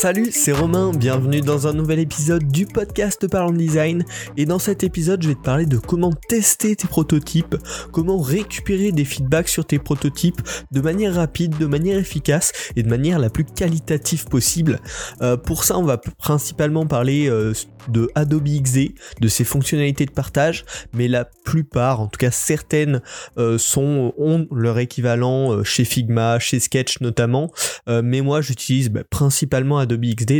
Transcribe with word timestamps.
Salut, 0.00 0.30
c'est 0.32 0.52
Romain, 0.52 0.92
bienvenue 0.92 1.42
dans 1.42 1.66
un 1.66 1.74
nouvel 1.74 1.98
épisode 1.98 2.50
du 2.50 2.64
podcast 2.64 3.28
Parlons 3.28 3.52
Design. 3.52 4.06
Et 4.38 4.46
dans 4.46 4.58
cet 4.58 4.82
épisode, 4.82 5.22
je 5.22 5.28
vais 5.28 5.34
te 5.34 5.42
parler 5.42 5.66
de 5.66 5.76
comment 5.76 6.10
tester 6.10 6.74
tes 6.74 6.88
prototypes, 6.88 7.54
comment 7.92 8.18
récupérer 8.18 8.92
des 8.92 9.04
feedbacks 9.04 9.50
sur 9.50 9.66
tes 9.66 9.78
prototypes 9.78 10.40
de 10.70 10.80
manière 10.80 11.16
rapide, 11.16 11.58
de 11.58 11.66
manière 11.66 11.98
efficace 11.98 12.52
et 12.76 12.82
de 12.82 12.88
manière 12.88 13.18
la 13.18 13.28
plus 13.28 13.44
qualitative 13.44 14.24
possible. 14.24 14.80
Euh, 15.20 15.36
pour 15.36 15.64
ça, 15.64 15.76
on 15.76 15.84
va 15.84 15.98
principalement 15.98 16.86
parler 16.86 17.28
euh, 17.28 17.52
de 17.88 18.10
Adobe 18.14 18.48
XD, 18.48 18.94
de 19.20 19.28
ses 19.28 19.44
fonctionnalités 19.44 20.06
de 20.06 20.12
partage, 20.12 20.64
mais 20.94 21.08
la 21.08 21.26
plupart, 21.26 22.00
en 22.00 22.06
tout 22.06 22.18
cas 22.18 22.30
certaines, 22.30 23.02
euh, 23.36 23.58
ont 23.76 24.48
leur 24.50 24.78
équivalent 24.78 25.62
chez 25.62 25.84
Figma, 25.84 26.38
chez 26.38 26.58
Sketch 26.58 27.00
notamment. 27.00 27.52
Mais 27.86 28.20
moi, 28.20 28.40
j'utilise 28.40 28.88
bah, 28.88 29.02
principalement 29.08 29.78
Adobe 29.78 29.89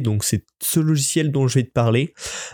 Donc 0.01 0.25
c'est 0.25 0.45
ce 0.63 0.81
logiciel 0.81 1.33
dont 1.33 1.49
je 1.49 1.59
vais 1.59 1.65
te 1.65 1.73
parler. 1.73 2.13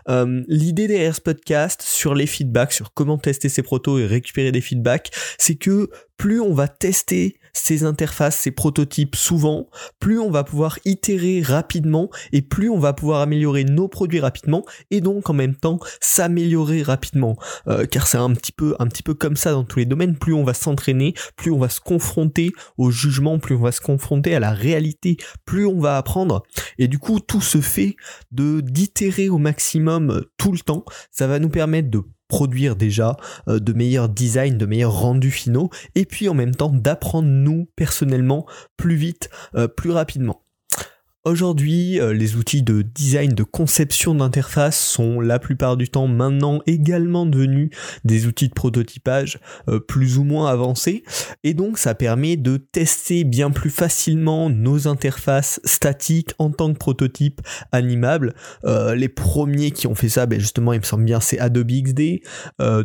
Euh, 0.09 0.43
L'idée 0.49 0.89
derrière 0.89 1.15
ce 1.15 1.21
podcast 1.21 1.83
sur 1.83 2.15
les 2.15 2.27
feedbacks, 2.27 2.73
sur 2.73 2.93
comment 2.95 3.19
tester 3.19 3.49
ses 3.49 3.63
protos 3.63 3.99
et 3.99 4.07
récupérer 4.07 4.53
des 4.53 4.61
feedbacks, 4.61 5.11
c'est 5.39 5.57
que 5.57 5.91
plus 6.17 6.41
on 6.41 6.55
va 6.55 6.69
tester 6.69 7.37
ces 7.57 7.85
interfaces, 7.85 8.37
ces 8.37 8.51
prototypes 8.51 9.17
souvent, 9.17 9.69
plus 9.99 10.19
on 10.21 10.31
va 10.31 10.45
pouvoir 10.45 10.79
itérer 10.85 11.41
rapidement 11.43 12.11
et 12.33 12.43
plus 12.43 12.69
on 12.69 12.79
va 12.79 12.93
pouvoir 12.93 13.21
améliorer 13.21 13.65
nos 13.65 13.89
produits 13.89 14.21
rapidement 14.21 14.65
et 14.91 15.01
donc 15.01 15.31
en 15.31 15.33
même 15.33 15.55
temps 15.55 15.79
s'améliorer 16.01 16.83
rapidement. 16.83 17.37
Euh, 17.67 17.87
car 17.87 18.07
c'est 18.07 18.19
un 18.19 18.33
petit 18.35 18.53
peu 18.53 18.77
un 18.79 18.87
petit 18.87 19.03
peu 19.03 19.15
comme 19.15 19.37
ça 19.37 19.53
dans 19.53 19.65
tous 19.65 19.79
les 19.79 19.87
domaines, 19.87 20.17
plus 20.17 20.35
on 20.35 20.45
va 20.45 20.55
s'entraîner, 20.55 21.15
plus 21.37 21.51
on 21.51 21.59
va 21.59 21.69
se 21.69 21.81
confronter 21.81 22.53
au 22.77 22.91
jugement, 22.91 23.39
plus 23.39 23.55
on 23.55 23.63
va 23.63 23.73
se 23.73 23.81
confronter 23.81 24.35
à 24.35 24.41
la 24.41 24.53
réalité, 24.53 25.17
plus 25.45 25.67
on 25.67 25.81
va 25.81 25.97
apprendre 25.97 26.43
et 26.79 26.89
du 26.89 26.99
coup 26.99 27.21
tout 27.21 27.41
se 27.41 27.61
fait 27.61 27.97
de 28.33 28.61
d'itérer 28.61 29.29
au 29.29 29.39
maximum 29.39 30.25
tout 30.37 30.53
le 30.53 30.59
temps. 30.59 30.85
Ça 31.11 31.27
va 31.27 31.39
nous 31.39 31.49
permettre 31.49 31.91
de 31.91 32.03
produire 32.29 32.77
déjà 32.77 33.17
euh, 33.49 33.59
de 33.59 33.73
meilleurs 33.73 34.09
designs, 34.09 34.57
de 34.57 34.67
meilleurs 34.67 34.99
rendus 34.99 35.31
finaux, 35.31 35.71
et 35.95 36.05
puis 36.05 36.29
en 36.29 36.35
même 36.35 36.55
temps 36.55 36.71
d'apprendre 36.71 37.29
nous 37.29 37.69
personnellement 37.77 38.47
plus 38.77 38.97
vite, 38.97 39.31
euh, 39.55 39.69
plus 39.69 39.91
rapidement. 39.91 40.46
Aujourd'hui, 41.27 41.99
euh, 41.99 42.13
les 42.13 42.37
outils 42.37 42.63
de 42.63 42.83
design, 42.83 43.35
de 43.35 43.43
conception 43.43 44.15
d'interface 44.15 44.79
sont 44.79 45.21
la 45.21 45.41
plupart 45.41 45.77
du 45.77 45.89
temps 45.89 46.07
maintenant 46.07 46.61
également 46.67 47.27
devenus 47.27 47.71
des 48.05 48.29
outils 48.29 48.47
de 48.47 48.55
prototypage 48.55 49.41
euh, 49.69 49.81
plus 49.81 50.19
ou 50.19 50.23
moins 50.23 50.49
avancés. 50.49 51.03
Et 51.43 51.53
donc 51.53 51.79
ça 51.79 51.97
permet 51.97 52.37
de 52.37 52.59
tester 52.59 53.25
bien 53.25 53.51
plus 53.51 53.71
facilement 53.71 54.49
nos 54.51 54.87
interfaces 54.87 55.59
statiques 55.65 56.31
en 56.39 56.53
tant 56.53 56.73
que 56.73 56.79
prototype 56.79 57.41
animable. 57.73 58.33
Euh, 58.65 58.95
les 58.95 59.09
premiers 59.09 59.73
qui 59.73 59.89
ont 59.89 59.97
fait 59.97 60.09
ça, 60.09 60.27
ben 60.27 60.39
justement 60.39 60.75
il 60.75 60.79
me 60.79 60.85
semble 60.85 61.07
bien 61.07 61.19
c'est 61.19 61.41
Adobe 61.41 61.73
XD. 61.73 62.21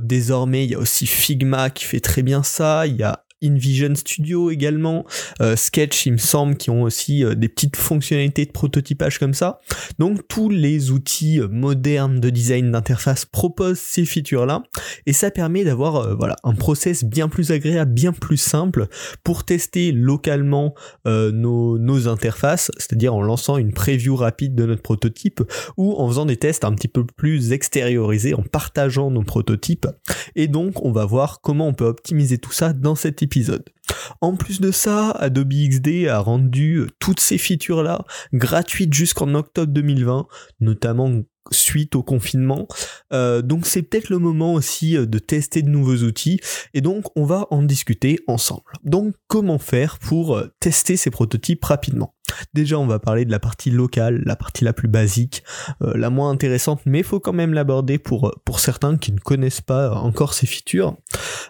Désormais 0.02 0.66
il 0.66 0.72
y 0.72 0.74
a 0.74 0.80
aussi 0.80 1.06
Figma 1.06 1.70
qui 1.70 1.86
fait 1.86 2.00
très 2.00 2.24
bien 2.24 2.42
ça. 2.42 2.88
Il 2.88 2.96
y 2.96 3.04
a 3.04 3.24
InVision 3.44 3.96
Studio 3.96 4.52
également, 4.52 5.06
euh, 5.42 5.56
Sketch 5.56 6.06
il 6.06 6.14
me 6.14 6.18
semble 6.18 6.56
qui 6.56 6.70
ont 6.70 6.84
aussi 6.84 7.24
euh, 7.24 7.36
des 7.36 7.50
petites 7.50 7.76
fonctionnalités 7.76 8.46
de 8.46 8.52
prototypage 8.52 9.20
comme 9.20 9.34
ça. 9.34 9.60
Donc 10.00 10.28
tous 10.28 10.50
les 10.50 10.92
outils 10.92 11.40
euh, 11.40 11.48
modernes 11.48 12.20
de 12.20 12.30
design 12.30 12.72
d'interface 12.72 13.26
proposent 13.26 13.80
ces 13.80 14.06
features 14.06 14.46
là 14.46 14.64
et 15.06 15.14
ça 15.14 15.32
permet 15.32 15.64
d'avoir 15.64 16.16
voilà 16.18 16.36
un 16.44 16.54
process 16.54 17.04
bien 17.04 17.28
plus 17.28 17.52
agréable, 17.52 17.94
bien 17.94 18.14
plus 18.14 18.38
simple 18.38 18.88
pour 19.24 19.44
tester 19.44 19.92
localement 19.92 20.74
nos, 21.06 21.78
nos 21.78 22.08
interfaces, 22.08 22.72
c'est-à-dire 22.78 23.14
en 23.14 23.22
lançant 23.22 23.58
une 23.58 23.74
preview 23.74 24.16
rapide 24.16 24.56
de 24.56 24.66
notre 24.66 24.82
prototype 24.82 25.42
ou 25.78 25.94
en 25.98 26.08
faisant 26.08 26.26
des 26.26 26.38
tests 26.38 26.66
un 26.66 26.74
petit 26.74 26.88
peu 26.88 27.06
plus 27.06 27.52
extériorisés, 27.52 28.34
en 28.34 28.44
partageant 28.44 29.12
nos 29.12 29.24
prototypes. 29.24 29.88
Et 30.36 30.48
donc 30.48 30.84
on 30.84 30.92
va 30.92 31.06
voir 31.06 31.42
comment 31.42 31.68
on 31.68 31.74
peut 31.74 31.86
optimiser 31.86 32.38
tout 32.38 32.52
ça 32.52 32.74
dans 32.74 32.96
cet 32.96 33.24
épisode. 33.24 33.64
En 34.22 34.36
plus 34.36 34.62
de 34.62 34.72
ça, 34.72 35.12
Adobe 35.12 35.54
XD 35.54 36.08
a 36.08 36.20
rendu 36.20 36.88
toutes 37.00 37.20
ces 37.20 37.38
features-là 37.38 38.06
gratuites 38.34 38.94
jusqu'en 38.94 39.34
octobre 39.34 39.72
2020, 39.74 40.28
notamment 40.60 41.24
suite 41.50 41.96
au 41.96 42.04
confinement. 42.04 42.68
Euh, 43.14 43.42
donc 43.42 43.66
c'est 43.66 43.82
peut-être 43.82 44.10
le 44.10 44.20
moment 44.20 44.54
aussi 44.54 44.96
euh, 44.96 45.06
de 45.06 45.20
tester 45.20 45.62
de 45.62 45.70
nouveaux 45.70 45.98
outils 45.98 46.40
et 46.74 46.82
donc 46.82 47.06
on 47.16 47.26
va 47.26 47.48
en 47.50 47.64
discuter 47.64 48.20
ensemble. 48.28 48.62
Donc 48.84 49.16
comment 49.28 49.58
faire 49.58 49.98
pour 50.00 50.38
euh, 50.38 50.54
tester 50.60 50.98
ces 50.98 51.10
prototypes 51.10 51.64
rapidement? 51.66 52.14
Déjà 52.54 52.78
on 52.78 52.88
va 52.88 53.00
parler 53.00 53.26
de 53.26 53.32
la 53.32 53.40
partie 53.40 53.72
locale, 53.72 54.22
la 54.26 54.36
partie 54.36 54.64
la 54.64 54.74
plus 54.74 54.88
basique, 54.88 55.44
euh, 55.82 55.94
la 55.96 56.10
moins 56.10 56.30
intéressante, 56.30 56.82
mais 56.86 57.00
il 57.00 57.04
faut 57.04 57.20
quand 57.20 57.34
même 57.34 57.54
l'aborder 57.54 57.98
pour, 57.98 58.28
euh, 58.28 58.32
pour 58.46 58.60
certains 58.60 58.98
qui 58.98 59.12
ne 59.12 59.20
connaissent 59.20 59.62
pas 59.62 59.92
encore 59.92 60.34
ces 60.34 60.48
features. 60.48 60.96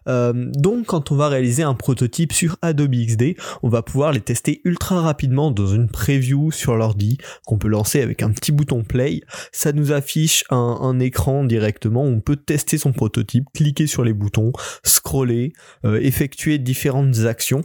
Euh, 0.07 0.33
donc 0.55 0.87
quand 0.87 1.11
on 1.11 1.15
va 1.15 1.29
réaliser 1.29 1.63
un 1.63 1.73
prototype 1.73 2.33
sur 2.33 2.57
Adobe 2.61 2.95
XD, 2.95 3.35
on 3.63 3.69
va 3.69 3.81
pouvoir 3.81 4.11
les 4.11 4.21
tester 4.21 4.61
ultra 4.63 5.01
rapidement 5.01 5.51
dans 5.51 5.67
une 5.67 5.89
preview 5.89 6.51
sur 6.51 6.75
l'ordi 6.75 7.17
qu'on 7.45 7.57
peut 7.57 7.67
lancer 7.67 8.01
avec 8.01 8.23
un 8.23 8.31
petit 8.31 8.51
bouton 8.51 8.83
play. 8.83 9.21
Ça 9.51 9.71
nous 9.73 9.91
affiche 9.91 10.43
un, 10.49 10.99
écran 10.99 11.43
directement 11.43 12.03
où 12.03 12.07
on 12.09 12.21
peut 12.21 12.35
tester 12.35 12.77
son 12.77 12.91
prototype, 12.91 13.45
cliquer 13.53 13.87
sur 13.87 14.03
les 14.03 14.13
boutons, 14.13 14.51
scroller, 14.83 15.53
euh, 15.85 15.99
effectuer 16.01 16.57
différentes 16.57 17.19
actions. 17.25 17.63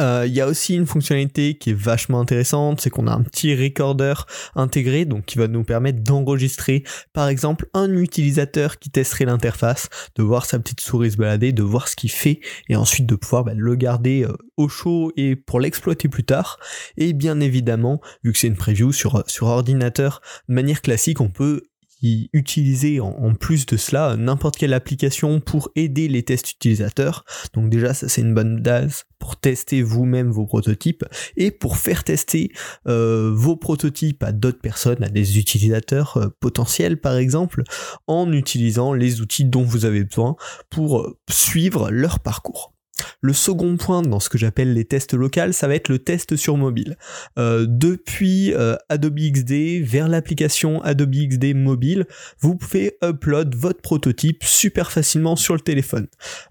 Euh, 0.00 0.24
Il 0.26 0.34
y 0.34 0.40
a 0.40 0.46
aussi 0.46 0.74
une 0.74 0.86
fonctionnalité 0.86 1.54
qui 1.54 1.70
est 1.70 1.78
vachement 1.78 2.20
intéressante, 2.20 2.80
c'est 2.80 2.90
qu'on 2.90 3.06
a 3.06 3.12
un 3.12 3.22
petit 3.22 3.54
recorder 3.54 4.14
intégré, 4.54 5.04
donc 5.04 5.24
qui 5.26 5.38
va 5.38 5.48
nous 5.48 5.64
permettre 5.64 6.02
d'enregistrer, 6.02 6.84
par 7.12 7.28
exemple, 7.28 7.68
un 7.74 7.94
utilisateur 7.96 8.78
qui 8.78 8.90
testerait 8.90 9.24
l'interface, 9.24 9.88
de 10.16 10.22
voir 10.22 10.44
sa 10.46 10.58
petite 10.58 10.80
souris 10.80 11.12
se 11.12 11.16
balader, 11.16 11.52
de 11.52 11.62
voir 11.62 11.88
ce 11.88 11.96
qu'il 11.96 12.10
fait, 12.10 12.40
et 12.68 12.76
ensuite 12.76 13.06
de 13.06 13.16
pouvoir 13.16 13.44
bah, 13.44 13.52
le 13.56 13.74
garder 13.74 14.24
euh, 14.24 14.36
au 14.56 14.68
chaud 14.68 15.12
et 15.16 15.36
pour 15.36 15.60
l'exploiter 15.60 16.08
plus 16.08 16.24
tard. 16.24 16.58
Et 16.96 17.12
bien 17.12 17.40
évidemment, 17.40 18.00
vu 18.22 18.32
que 18.32 18.38
c'est 18.38 18.48
une 18.48 18.56
preview 18.56 18.92
sur 18.92 19.24
sur 19.26 19.46
ordinateur, 19.46 20.20
de 20.48 20.54
manière 20.54 20.82
classique, 20.82 21.20
on 21.20 21.28
peut 21.28 21.62
utiliser 22.02 23.00
en, 23.00 23.08
en 23.08 23.34
plus 23.34 23.66
de 23.66 23.76
cela 23.76 24.16
n'importe 24.16 24.56
quelle 24.56 24.74
application 24.74 25.40
pour 25.40 25.70
aider 25.76 26.08
les 26.08 26.22
tests 26.22 26.52
utilisateurs. 26.52 27.24
Donc 27.54 27.70
déjà 27.70 27.94
ça 27.94 28.08
c'est 28.08 28.20
une 28.20 28.34
bonne 28.34 28.60
base 28.60 29.04
pour 29.18 29.36
tester 29.36 29.82
vous-même 29.82 30.30
vos 30.30 30.46
prototypes 30.46 31.04
et 31.36 31.50
pour 31.50 31.76
faire 31.76 32.04
tester 32.04 32.52
euh, 32.86 33.32
vos 33.34 33.56
prototypes 33.56 34.22
à 34.22 34.32
d'autres 34.32 34.60
personnes, 34.60 35.02
à 35.02 35.08
des 35.08 35.38
utilisateurs 35.38 36.16
euh, 36.16 36.28
potentiels 36.40 37.00
par 37.00 37.16
exemple, 37.16 37.62
en 38.06 38.32
utilisant 38.32 38.92
les 38.92 39.20
outils 39.20 39.44
dont 39.44 39.64
vous 39.64 39.84
avez 39.84 40.04
besoin 40.04 40.36
pour 40.70 41.00
euh, 41.00 41.18
suivre 41.28 41.90
leur 41.90 42.20
parcours. 42.20 42.72
Le 43.20 43.32
second 43.32 43.76
point 43.76 44.02
dans 44.02 44.20
ce 44.20 44.28
que 44.28 44.38
j'appelle 44.38 44.74
les 44.74 44.84
tests 44.84 45.12
locaux, 45.12 45.50
ça 45.50 45.66
va 45.66 45.74
être 45.74 45.88
le 45.88 45.98
test 45.98 46.36
sur 46.36 46.56
mobile. 46.56 46.96
Euh, 47.36 47.66
depuis 47.68 48.54
euh, 48.54 48.76
Adobe 48.88 49.18
XD 49.18 49.82
vers 49.82 50.06
l'application 50.06 50.80
Adobe 50.82 51.14
XD 51.14 51.54
mobile, 51.54 52.06
vous 52.38 52.54
pouvez 52.54 52.96
upload 53.02 53.56
votre 53.56 53.80
prototype 53.80 54.44
super 54.44 54.92
facilement 54.92 55.34
sur 55.34 55.54
le 55.54 55.60
téléphone. 55.60 56.06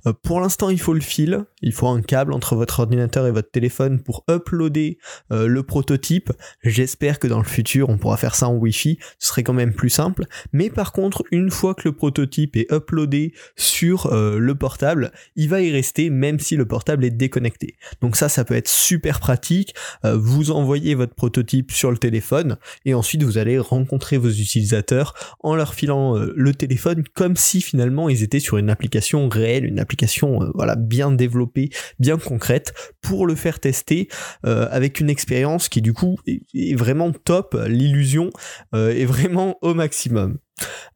Euh, 0.07 0.13
pour 0.23 0.41
l'instant, 0.41 0.69
il 0.69 0.79
faut 0.79 0.94
le 0.94 1.00
fil, 1.00 1.45
il 1.61 1.72
faut 1.72 1.88
un 1.88 2.01
câble 2.01 2.33
entre 2.33 2.57
votre 2.57 2.81
ordinateur 2.81 3.25
et 3.27 3.31
votre 3.31 3.50
téléphone 3.50 4.01
pour 4.01 4.25
uploader 4.29 4.97
le 5.31 5.61
prototype. 5.61 6.31
J'espère 6.63 7.19
que 7.19 7.27
dans 7.27 7.39
le 7.39 7.45
futur, 7.45 7.89
on 7.89 7.97
pourra 7.97 8.17
faire 8.17 8.35
ça 8.35 8.50
en 8.50 8.56
Wi-Fi, 8.56 9.00
ce 9.19 9.29
serait 9.29 9.44
quand 9.44 9.53
même 9.53 9.73
plus 9.73 9.89
simple. 9.89 10.25
Mais 10.51 10.69
par 10.69 10.91
contre, 10.91 11.23
une 11.31 11.50
fois 11.50 11.73
que 11.75 11.83
le 11.85 11.94
prototype 11.94 12.56
est 12.57 12.72
uploadé 12.72 13.33
sur 13.56 14.13
le 14.13 14.56
portable, 14.56 15.11
il 15.35 15.50
va 15.50 15.62
y 15.62 15.71
rester 15.71 16.09
même 16.09 16.39
si 16.39 16.56
le 16.57 16.65
portable 16.65 17.06
est 17.06 17.12
déconnecté. 17.12 17.75
Donc 18.01 18.15
ça, 18.15 18.30
ça 18.30 18.44
peut 18.44 18.56
être 18.56 18.68
super 18.68 19.19
pratique. 19.19 19.75
Euh, 20.06 20.18
vous 20.18 20.51
envoyez 20.51 20.95
votre 20.95 21.15
prototype 21.15 21.71
sur 21.71 21.92
le 21.92 21.98
téléphone 21.98 22.57
et 22.86 22.94
ensuite 22.94 23.24
vous 23.24 23.38
allez 23.38 23.59
rencontrer 23.59 24.18
vos 24.18 24.30
utilisateurs 24.30 25.13
en 25.39 25.56
leur 25.56 25.74
filant 25.74 26.18
euh, 26.18 26.33
le 26.36 26.54
téléphone 26.54 27.04
comme 27.13 27.36
si 27.36 27.62
finalement 27.62 28.09
ils 28.09 28.24
étaient 28.24 28.39
sur 28.39 28.57
une 28.57 28.69
application 28.69 29.30
réelle, 29.30 29.65
une 29.65 29.80
application 29.80 30.44
euh, 30.44 30.51
voilà 30.56 30.75
bien 30.75 31.12
développée, 31.12 31.69
bien 32.00 32.18
concrète 32.18 32.74
pour 33.01 33.27
le 33.27 33.36
faire 33.36 33.59
tester 33.59 34.09
avec 34.44 35.00
une 35.00 35.09
expérience 35.09 35.69
qui 35.69 35.81
du 35.81 35.94
coup 35.94 36.18
est, 36.25 36.75
vraiment 36.75 37.12
top. 37.12 37.57
L'illusion 37.68 38.30
est 38.74 39.06
vraiment 39.06 39.57
au 39.62 39.74
maximum. 39.74 40.38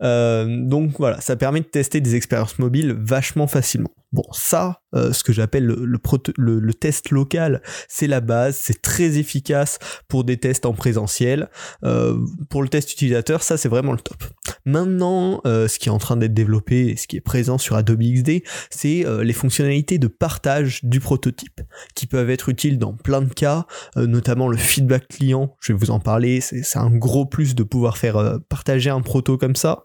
Euh, 0.02 0.46
donc 0.66 0.92
voilà, 0.98 1.22
ça 1.22 1.36
permet 1.36 1.62
de 1.62 1.66
tester 1.66 2.02
des 2.02 2.16
expériences 2.16 2.60
mobiles 2.60 2.96
vachement 2.98 3.48
facilement. 3.48 3.92
Bon, 4.12 4.25
ça, 4.34 4.81
euh, 4.94 5.13
ce 5.13 5.24
que 5.24 5.31
j'appelle 5.31 5.66
le, 5.66 6.74
test 6.74 7.12
local, 7.12 7.62
c'est 7.88 8.08
la 8.08 8.19
base, 8.19 8.58
c'est 8.58 8.81
très 8.81 9.18
efficace 9.18 9.80
pour 10.10 10.25
des 10.25 10.38
tests 10.38 10.66
en 10.66 10.74
présentiel. 10.74 11.50
Euh, 11.86 12.18
pour 12.50 12.62
le 12.62 12.68
test 12.68 12.92
utilisateur, 12.92 13.42
ça 13.42 13.56
c'est 13.56 13.69
vraiment 13.69 13.94
le 13.94 14.00
top. 14.00 14.22
Maintenant, 14.66 15.42
euh, 15.46 15.68
ce 15.68 15.80
qui 15.80 15.90
est 15.90 15.92
en 15.92 15.98
train 15.98 16.18
d'être 16.18 16.34
développé 16.34 16.88
et 16.88 16.96
ce 16.96 17.08
qui 17.08 17.18
est 17.18 17.22
présent 17.22 17.58
sur 17.58 17.75
Adobe 17.75 18.02
XD, 18.02 18.44
c'est 18.69 19.06
euh, 19.06 19.24
les 19.24 19.34
fonctionnalités 19.34 19.98
de 19.98 20.08
partage 20.08 20.81
du 20.84 21.00
prototype, 21.00 21.62
qui 21.96 22.08
peuvent 22.08 22.30
être 22.30 22.50
utiles 22.50 22.78
dans 22.78 22.94
plein 22.94 23.22
de 23.22 23.34
cas, 23.34 23.66
euh, 23.98 24.06
notamment 24.08 24.48
le 24.48 24.58
feedback 24.58 25.08
client, 25.08 25.56
je 25.60 25.74
vais 25.74 25.80
vous 25.80 25.92
en 25.92 26.00
parler, 26.00 26.42
c'est 26.42 26.78
un 26.78 26.90
gros 26.90 27.25
plus 27.25 27.56
de 27.56 27.63
pouvoir 27.63 27.98
faire 27.98 28.40
partager 28.50 28.90
un 28.90 29.02
proto 29.02 29.38
comme 29.38 29.56
ça, 29.56 29.84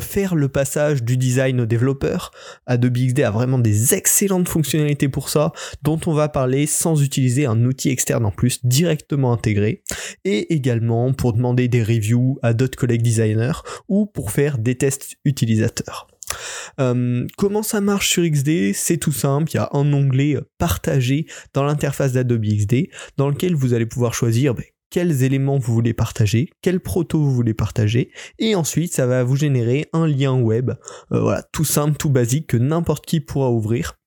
faire 0.00 0.34
le 0.34 0.48
passage 0.48 1.02
du 1.02 1.16
design 1.16 1.60
au 1.60 1.66
développeur, 1.66 2.30
Adobe 2.66 2.96
XD 2.96 3.20
a 3.20 3.30
vraiment 3.30 3.58
des 3.58 3.94
excellentes 3.94 4.48
fonctionnalités 4.48 5.08
pour 5.08 5.28
ça, 5.28 5.52
dont 5.82 6.00
on 6.06 6.12
va 6.12 6.28
parler 6.28 6.66
sans 6.66 7.02
utiliser 7.02 7.46
un 7.46 7.64
outil 7.64 7.90
externe 7.90 8.24
en 8.24 8.30
plus 8.30 8.64
directement 8.64 9.32
intégré, 9.32 9.82
et 10.24 10.54
également 10.54 11.12
pour 11.12 11.32
demander 11.32 11.68
des 11.68 11.82
reviews 11.82 12.38
à 12.42 12.52
d'autres 12.52 12.78
collègues 12.78 13.02
designers 13.02 13.60
ou 13.88 14.05
pour 14.06 14.30
faire 14.30 14.58
des 14.58 14.76
tests 14.76 15.16
utilisateurs. 15.24 16.06
Euh, 16.80 17.26
comment 17.36 17.62
ça 17.62 17.80
marche 17.80 18.10
sur 18.10 18.24
XD 18.24 18.72
C'est 18.74 18.96
tout 18.96 19.12
simple, 19.12 19.50
il 19.52 19.56
y 19.56 19.58
a 19.58 19.70
un 19.72 19.92
onglet 19.92 20.36
euh, 20.36 20.42
partagé 20.58 21.26
dans 21.54 21.64
l'interface 21.64 22.12
d'Adobe 22.12 22.44
XD 22.44 22.88
dans 23.16 23.28
lequel 23.28 23.54
vous 23.54 23.74
allez 23.74 23.86
pouvoir 23.86 24.12
choisir 24.14 24.54
ben, 24.54 24.64
quels 24.90 25.22
éléments 25.22 25.58
vous 25.58 25.74
voulez 25.74 25.94
partager, 25.94 26.50
quel 26.62 26.80
proto 26.80 27.18
vous 27.18 27.32
voulez 27.32 27.54
partager, 27.54 28.10
et 28.38 28.54
ensuite 28.54 28.92
ça 28.92 29.06
va 29.06 29.24
vous 29.24 29.36
générer 29.36 29.86
un 29.92 30.06
lien 30.06 30.34
web, 30.34 30.70
euh, 31.12 31.20
voilà, 31.20 31.42
tout 31.52 31.64
simple, 31.64 31.96
tout 31.96 32.10
basique 32.10 32.48
que 32.48 32.56
n'importe 32.56 33.06
qui 33.06 33.20
pourra 33.20 33.50
ouvrir. 33.50 33.98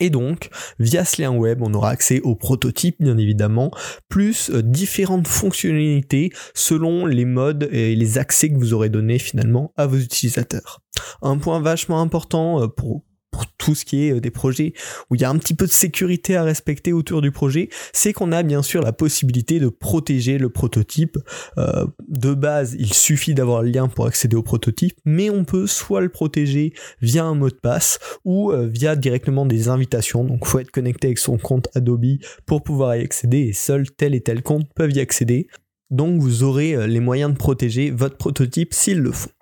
Et 0.00 0.10
donc, 0.10 0.50
via 0.78 1.04
ce 1.04 1.22
lien 1.22 1.30
web, 1.30 1.62
on 1.62 1.72
aura 1.72 1.90
accès 1.90 2.20
au 2.20 2.34
prototype, 2.34 2.96
bien 3.00 3.16
évidemment, 3.16 3.70
plus 4.08 4.50
euh, 4.50 4.62
différentes 4.62 5.28
fonctionnalités 5.28 6.30
selon 6.54 7.06
les 7.06 7.24
modes 7.24 7.68
et 7.70 7.94
les 7.94 8.18
accès 8.18 8.50
que 8.50 8.58
vous 8.58 8.74
aurez 8.74 8.88
donnés 8.88 9.18
finalement 9.18 9.72
à 9.76 9.86
vos 9.86 9.96
utilisateurs. 9.96 10.80
Un 11.22 11.38
point 11.38 11.60
vachement 11.60 12.00
important 12.00 12.62
euh, 12.62 12.66
pour 12.66 13.04
pour 13.34 13.46
tout 13.58 13.74
ce 13.74 13.84
qui 13.84 14.06
est 14.06 14.12
euh, 14.12 14.20
des 14.20 14.30
projets 14.30 14.74
où 15.10 15.16
il 15.16 15.20
y 15.20 15.24
a 15.24 15.30
un 15.30 15.36
petit 15.38 15.54
peu 15.54 15.66
de 15.66 15.72
sécurité 15.72 16.36
à 16.36 16.44
respecter 16.44 16.92
autour 16.92 17.20
du 17.20 17.32
projet, 17.32 17.68
c'est 17.92 18.12
qu'on 18.12 18.30
a 18.30 18.44
bien 18.44 18.62
sûr 18.62 18.80
la 18.80 18.92
possibilité 18.92 19.58
de 19.58 19.68
protéger 19.68 20.38
le 20.38 20.50
prototype. 20.50 21.18
Euh, 21.58 21.84
de 22.08 22.32
base, 22.32 22.76
il 22.78 22.94
suffit 22.94 23.34
d'avoir 23.34 23.62
le 23.62 23.70
lien 23.70 23.88
pour 23.88 24.06
accéder 24.06 24.36
au 24.36 24.44
prototype, 24.44 24.96
mais 25.04 25.30
on 25.30 25.44
peut 25.44 25.66
soit 25.66 26.00
le 26.00 26.10
protéger 26.10 26.74
via 27.02 27.24
un 27.24 27.34
mot 27.34 27.48
de 27.48 27.54
passe 27.54 27.98
ou 28.24 28.52
euh, 28.52 28.68
via 28.68 28.94
directement 28.94 29.46
des 29.46 29.66
invitations. 29.66 30.22
Donc, 30.22 30.46
faut 30.46 30.60
être 30.60 30.70
connecté 30.70 31.08
avec 31.08 31.18
son 31.18 31.36
compte 31.36 31.68
Adobe 31.74 32.04
pour 32.46 32.62
pouvoir 32.62 32.94
y 32.94 33.00
accéder 33.00 33.38
et 33.38 33.52
seul 33.52 33.90
tel 33.90 34.14
et 34.14 34.20
tel 34.20 34.44
compte 34.44 34.68
peuvent 34.76 34.92
y 34.92 35.00
accéder. 35.00 35.48
Donc, 35.90 36.20
vous 36.20 36.44
aurez 36.44 36.86
les 36.86 37.00
moyens 37.00 37.32
de 37.32 37.36
protéger 37.36 37.90
votre 37.90 38.16
prototype 38.16 38.72
s'ils 38.72 39.00
le 39.00 39.10
font. 39.10 39.33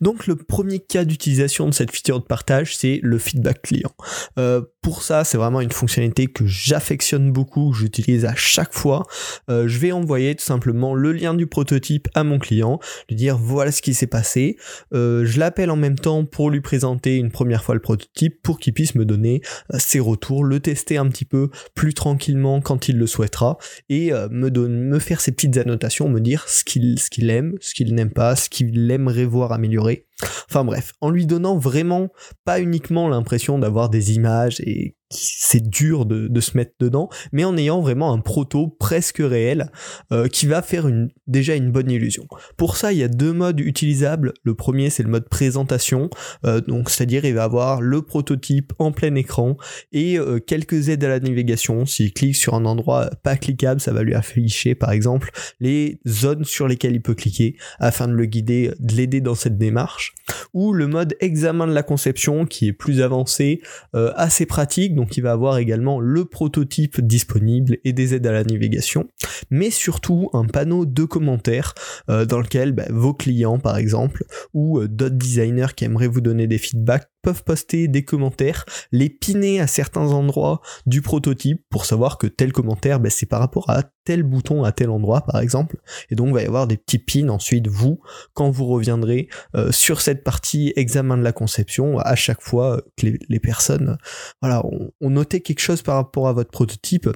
Donc 0.00 0.26
le 0.26 0.36
premier 0.36 0.78
cas 0.78 1.04
d'utilisation 1.04 1.68
de 1.68 1.74
cette 1.74 1.90
feature 1.90 2.20
de 2.20 2.24
partage, 2.24 2.76
c'est 2.76 3.00
le 3.02 3.18
feedback 3.18 3.62
client. 3.62 3.92
Euh, 4.38 4.62
pour 4.82 5.02
ça, 5.02 5.24
c'est 5.24 5.36
vraiment 5.36 5.60
une 5.60 5.72
fonctionnalité 5.72 6.26
que 6.26 6.46
j'affectionne 6.46 7.32
beaucoup, 7.32 7.70
que 7.70 7.78
j'utilise 7.78 8.24
à 8.24 8.34
chaque 8.34 8.72
fois. 8.72 9.04
Euh, 9.50 9.68
je 9.68 9.78
vais 9.78 9.92
envoyer 9.92 10.34
tout 10.34 10.44
simplement 10.44 10.94
le 10.94 11.12
lien 11.12 11.34
du 11.34 11.46
prototype 11.46 12.08
à 12.14 12.24
mon 12.24 12.38
client, 12.38 12.78
lui 13.08 13.16
dire 13.16 13.36
voilà 13.36 13.72
ce 13.72 13.82
qui 13.82 13.94
s'est 13.94 14.06
passé. 14.06 14.56
Euh, 14.94 15.24
je 15.26 15.38
l'appelle 15.38 15.70
en 15.70 15.76
même 15.76 15.98
temps 15.98 16.24
pour 16.24 16.50
lui 16.50 16.60
présenter 16.60 17.16
une 17.16 17.30
première 17.30 17.64
fois 17.64 17.74
le 17.74 17.80
prototype 17.80 18.40
pour 18.42 18.58
qu'il 18.58 18.72
puisse 18.72 18.94
me 18.94 19.04
donner 19.04 19.42
ses 19.78 20.00
retours, 20.00 20.44
le 20.44 20.60
tester 20.60 20.96
un 20.96 21.08
petit 21.08 21.24
peu 21.24 21.50
plus 21.74 21.94
tranquillement 21.94 22.60
quand 22.60 22.88
il 22.88 22.98
le 22.98 23.06
souhaitera 23.06 23.58
et 23.88 24.12
me, 24.30 24.98
faire 24.98 25.20
ses 25.20 25.32
petites 25.32 25.56
annotations, 25.56 26.08
me 26.08 26.20
dire 26.20 26.48
ce 26.48 26.64
qu'il 26.64 27.30
aime, 27.30 27.54
ce 27.60 27.74
qu'il 27.74 27.94
n'aime 27.94 28.10
pas, 28.10 28.36
ce 28.36 28.48
qu'il 28.48 28.90
aimerait 28.90 29.24
voir 29.24 29.52
améliorer. 29.58 30.07
Enfin 30.48 30.64
bref, 30.64 30.92
en 31.00 31.10
lui 31.10 31.26
donnant 31.26 31.56
vraiment 31.56 32.08
pas 32.44 32.60
uniquement 32.60 33.08
l'impression 33.08 33.58
d'avoir 33.58 33.88
des 33.88 34.14
images 34.14 34.60
et 34.60 34.96
c'est 35.10 35.66
dur 35.68 36.06
de, 36.06 36.40
se 36.40 36.56
mettre 36.56 36.74
dedans, 36.78 37.08
mais 37.32 37.44
en 37.44 37.56
ayant 37.56 37.80
vraiment 37.80 38.12
un 38.12 38.18
proto 38.18 38.68
presque 38.68 39.18
réel 39.18 39.70
euh, 40.12 40.28
qui 40.28 40.46
va 40.46 40.62
faire 40.62 40.86
déjà 41.26 41.54
une 41.56 41.72
bonne 41.72 41.90
illusion. 41.90 42.26
Pour 42.56 42.76
ça, 42.76 42.92
il 42.92 42.98
y 42.98 43.02
a 43.02 43.08
deux 43.08 43.32
modes 43.32 43.60
utilisables. 43.60 44.34
Le 44.44 44.54
premier, 44.54 44.90
c'est 44.90 45.02
le 45.02 45.08
mode 45.08 45.28
présentation, 45.28 46.10
euh, 46.44 46.60
donc 46.60 46.90
c'est-à-dire 46.90 47.24
il 47.24 47.34
va 47.34 47.44
avoir 47.44 47.80
le 47.80 48.02
prototype 48.02 48.72
en 48.78 48.92
plein 48.92 49.14
écran 49.14 49.56
et 49.92 50.18
euh, 50.18 50.38
quelques 50.38 50.90
aides 50.90 51.04
à 51.04 51.08
la 51.08 51.20
navigation. 51.20 51.86
S'il 51.86 52.12
clique 52.12 52.36
sur 52.36 52.54
un 52.54 52.64
endroit 52.64 53.10
pas 53.22 53.36
cliquable, 53.36 53.80
ça 53.80 53.92
va 53.92 54.02
lui 54.02 54.14
afficher 54.14 54.74
par 54.74 54.92
exemple 54.92 55.30
les 55.60 56.00
zones 56.06 56.44
sur 56.44 56.68
lesquelles 56.68 56.94
il 56.94 57.02
peut 57.02 57.14
cliquer 57.14 57.56
afin 57.78 58.08
de 58.08 58.12
le 58.12 58.26
guider, 58.26 58.72
de 58.78 58.94
l'aider 58.94 59.20
dans 59.20 59.34
cette 59.34 59.58
démarche. 59.58 60.07
Ou 60.54 60.72
le 60.72 60.86
mode 60.86 61.16
examen 61.20 61.66
de 61.66 61.72
la 61.72 61.82
conception 61.82 62.46
qui 62.46 62.68
est 62.68 62.72
plus 62.72 63.00
avancé, 63.00 63.60
euh, 63.94 64.12
assez 64.16 64.46
pratique. 64.46 64.94
Donc 64.94 65.16
il 65.16 65.22
va 65.22 65.32
avoir 65.32 65.58
également 65.58 66.00
le 66.00 66.24
prototype 66.24 67.00
disponible 67.00 67.78
et 67.84 67.92
des 67.92 68.14
aides 68.14 68.26
à 68.26 68.32
la 68.32 68.44
navigation, 68.44 69.08
mais 69.50 69.70
surtout 69.70 70.30
un 70.32 70.44
panneau 70.44 70.86
de 70.86 71.04
commentaires 71.04 71.74
euh, 72.08 72.24
dans 72.24 72.40
lequel 72.40 72.72
bah, 72.72 72.86
vos 72.90 73.14
clients 73.14 73.58
par 73.58 73.76
exemple 73.76 74.24
ou 74.54 74.78
euh, 74.78 74.88
d'autres 74.88 75.16
designers 75.16 75.74
qui 75.74 75.84
aimeraient 75.84 76.08
vous 76.08 76.20
donner 76.20 76.46
des 76.46 76.58
feedbacks 76.58 77.08
peuvent 77.22 77.44
poster 77.44 77.88
des 77.88 78.04
commentaires, 78.04 78.64
les 78.92 79.08
piner 79.08 79.60
à 79.60 79.66
certains 79.66 80.12
endroits 80.12 80.60
du 80.86 81.02
prototype 81.02 81.64
pour 81.70 81.84
savoir 81.84 82.18
que 82.18 82.26
tel 82.26 82.52
commentaire, 82.52 83.00
bah, 83.00 83.10
c'est 83.10 83.26
par 83.26 83.40
rapport 83.40 83.68
à 83.70 83.82
tel 84.08 84.22
bouton 84.22 84.64
à 84.64 84.72
tel 84.72 84.88
endroit 84.88 85.20
par 85.20 85.38
exemple. 85.40 85.76
Et 86.10 86.14
donc 86.14 86.28
il 86.28 86.32
va 86.32 86.42
y 86.42 86.46
avoir 86.46 86.66
des 86.66 86.78
petits 86.78 86.98
pins 86.98 87.28
ensuite, 87.28 87.68
vous, 87.68 88.00
quand 88.32 88.50
vous 88.50 88.64
reviendrez 88.64 89.28
euh, 89.54 89.70
sur 89.70 90.00
cette 90.00 90.24
partie 90.24 90.72
examen 90.76 91.18
de 91.18 91.22
la 91.22 91.32
conception, 91.32 91.98
à 91.98 92.14
chaque 92.14 92.40
fois 92.40 92.80
que 92.96 93.06
les, 93.28 93.40
personnes 93.40 93.98
voilà, 94.40 94.64
ont, 94.64 95.10
noté 95.10 95.42
quelque 95.42 95.60
chose 95.60 95.82
par 95.82 95.96
rapport 95.96 96.26
à 96.26 96.32
votre 96.32 96.50
prototype. 96.50 97.10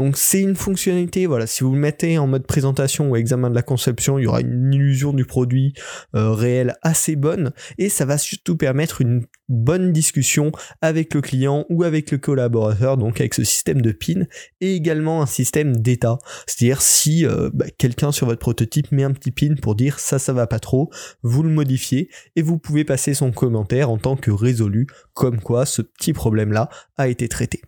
Donc 0.00 0.16
c'est 0.16 0.40
une 0.40 0.56
fonctionnalité, 0.56 1.26
voilà, 1.26 1.46
si 1.46 1.62
vous 1.62 1.74
le 1.74 1.78
mettez 1.78 2.16
en 2.16 2.26
mode 2.26 2.46
présentation 2.46 3.10
ou 3.10 3.16
examen 3.16 3.50
de 3.50 3.54
la 3.54 3.60
conception, 3.60 4.18
il 4.18 4.22
y 4.22 4.26
aura 4.26 4.40
une 4.40 4.72
illusion 4.72 5.12
du 5.12 5.26
produit 5.26 5.74
euh, 6.14 6.32
réel 6.32 6.74
assez 6.80 7.16
bonne 7.16 7.52
et 7.76 7.90
ça 7.90 8.06
va 8.06 8.16
surtout 8.16 8.56
permettre 8.56 9.02
une 9.02 9.26
bonne 9.50 9.92
discussion 9.92 10.52
avec 10.80 11.12
le 11.12 11.20
client 11.20 11.66
ou 11.68 11.82
avec 11.82 12.10
le 12.12 12.16
collaborateur, 12.16 12.96
donc 12.96 13.20
avec 13.20 13.34
ce 13.34 13.44
système 13.44 13.82
de 13.82 13.92
pin, 13.92 14.24
et 14.62 14.74
également 14.74 15.20
un 15.20 15.26
système 15.26 15.76
d'état. 15.76 16.16
C'est-à-dire 16.46 16.80
si 16.80 17.26
euh, 17.26 17.50
bah, 17.52 17.66
quelqu'un 17.76 18.10
sur 18.10 18.26
votre 18.26 18.40
prototype 18.40 18.92
met 18.92 19.04
un 19.04 19.12
petit 19.12 19.32
pin 19.32 19.54
pour 19.60 19.74
dire 19.74 19.98
ça, 19.98 20.18
ça 20.18 20.32
va 20.32 20.46
pas 20.46 20.60
trop, 20.60 20.88
vous 21.22 21.42
le 21.42 21.50
modifiez 21.50 22.08
et 22.36 22.40
vous 22.40 22.56
pouvez 22.56 22.86
passer 22.86 23.12
son 23.12 23.32
commentaire 23.32 23.90
en 23.90 23.98
tant 23.98 24.16
que 24.16 24.30
résolu, 24.30 24.86
comme 25.12 25.42
quoi 25.42 25.66
ce 25.66 25.82
petit 25.82 26.14
problème-là 26.14 26.70
a 26.96 27.08
été 27.08 27.28
traité. 27.28 27.60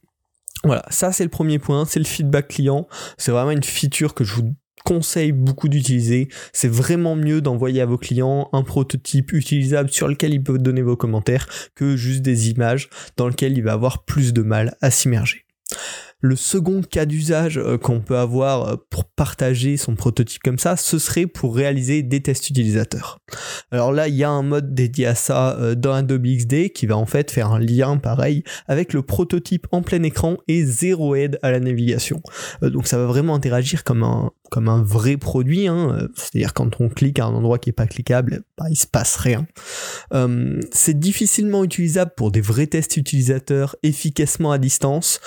Voilà, 0.64 0.84
ça 0.90 1.12
c'est 1.12 1.24
le 1.24 1.31
premier 1.31 1.58
point, 1.58 1.84
c'est 1.84 1.98
le 1.98 2.04
feedback 2.04 2.48
client. 2.48 2.86
C'est 3.19 3.32
vraiment 3.32 3.50
une 3.50 3.64
feature 3.64 4.14
que 4.14 4.24
je 4.24 4.34
vous 4.34 4.54
conseille 4.84 5.32
beaucoup 5.32 5.69
d'utiliser. 5.69 6.28
C'est 6.52 6.69
vraiment 6.69 7.16
mieux 7.16 7.40
d'envoyer 7.40 7.81
à 7.81 7.86
vos 7.86 7.98
clients 7.98 8.48
un 8.52 8.62
prototype 8.62 9.32
utilisable 9.32 9.90
sur 9.90 10.08
lequel 10.08 10.34
ils 10.34 10.42
peuvent 10.42 10.58
donner 10.58 10.82
vos 10.82 10.96
commentaires 10.96 11.48
que 11.74 11.96
juste 11.96 12.22
des 12.22 12.50
images 12.50 12.88
dans 13.16 13.28
lequel 13.28 13.56
il 13.56 13.62
va 13.62 13.72
avoir 13.72 14.04
plus 14.04 14.32
de 14.32 14.42
mal 14.42 14.76
à 14.81 14.90
s'immerger. 14.90 15.46
Le 16.24 16.36
second 16.36 16.82
cas 16.82 17.05
d'usage 17.05 17.58
euh, 17.58 17.79
qu'on 17.79 18.00
peut 18.00 18.17
avoir 18.17 18.69
euh, 18.69 18.76
pour 18.91 19.06
partager 19.06 19.76
son 19.76 19.96
prototype 19.96 20.41
comme 20.41 20.58
ça, 20.58 20.76
ce 20.76 21.00
serait 21.00 21.26
pour 21.26 21.56
réaliser 21.56 22.05
des 22.05 22.22
tests 22.22 22.48
utilisateurs. 22.48 23.19
Alors 23.72 23.91
là, 23.91 24.06
il 24.06 24.14
y 24.14 24.22
a 24.22 24.31
un 24.31 24.44
mode 24.44 24.72
dédié 24.72 25.06
à 25.06 25.17
ça 25.17 25.58
euh, 25.58 25.74
dans 25.74 25.93
Adobe 25.93 26.24
XD 26.24 26.70
qui 26.72 26.86
va 26.86 26.96
en 26.96 27.06
fait 27.06 27.32
faire 27.32 27.50
un 27.50 27.58
lien 27.58 27.96
pareil 27.96 28.44
avec 28.69 28.93
le 28.93 29.02
prototype 29.02 29.67
en 29.72 29.82
plein 29.82 30.05
écran 30.05 30.36
et 30.46 30.64
zéro 30.64 31.17
aide 31.17 31.41
à 31.43 31.50
la 31.50 31.58
navigation. 31.58 32.22
Donc 32.62 32.86
ça 32.86 32.98
va 32.98 33.06
vraiment 33.06 33.34
interagir 33.34 33.82
comme 33.82 34.05
un, 34.05 34.82
vrai 34.84 35.17
produit, 35.17 35.67
hein. 35.67 36.08
c'est-à-dire 36.14 36.55
quand 36.55 36.81
on 36.81 36.88
clique 36.88 37.19
à 37.19 37.24
un 37.24 37.34
endroit 37.34 37.58
qui 37.58 37.70
est 37.70 37.72
pas 37.72 37.86
cliquable, 37.86 38.43
bah, 38.56 38.67
il 38.70 38.76
se 38.76 38.86
passe 38.86 39.17
rien. 39.17 39.46
C'est 40.70 40.98
difficilement 40.98 41.64
utilisable 41.64 42.12
pour 42.17 42.31
des 42.31 42.41
vrais 42.41 42.67
tests 42.67 42.96
utilisateurs 42.96 43.74
efficacement 43.82 44.52
à 44.52 44.58
distance. 44.58 45.20